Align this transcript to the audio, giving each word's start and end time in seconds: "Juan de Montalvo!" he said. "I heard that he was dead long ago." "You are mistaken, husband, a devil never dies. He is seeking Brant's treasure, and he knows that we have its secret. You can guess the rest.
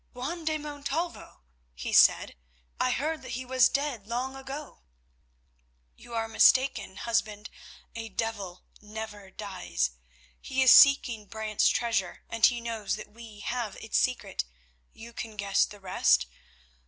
"Juan 0.13 0.45
de 0.45 0.57
Montalvo!" 0.57 1.43
he 1.75 1.93
said. 1.93 2.35
"I 2.79 2.89
heard 2.89 3.21
that 3.21 3.33
he 3.33 3.45
was 3.45 3.69
dead 3.69 4.07
long 4.07 4.35
ago." 4.35 4.81
"You 5.95 6.15
are 6.15 6.27
mistaken, 6.27 6.95
husband, 6.95 7.51
a 7.93 8.09
devil 8.09 8.63
never 8.81 9.29
dies. 9.29 9.91
He 10.39 10.63
is 10.63 10.71
seeking 10.71 11.27
Brant's 11.27 11.69
treasure, 11.69 12.23
and 12.31 12.43
he 12.43 12.59
knows 12.59 12.95
that 12.95 13.11
we 13.11 13.41
have 13.41 13.75
its 13.77 13.99
secret. 13.99 14.43
You 14.91 15.13
can 15.13 15.35
guess 15.35 15.65
the 15.65 15.79
rest. 15.79 16.25